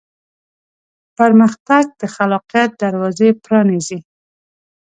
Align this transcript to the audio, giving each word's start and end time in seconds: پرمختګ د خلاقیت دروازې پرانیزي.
پرمختګ 1.17 1.83
د 2.01 2.01
خلاقیت 2.15 2.71
دروازې 2.83 3.29
پرانیزي. 3.43 3.99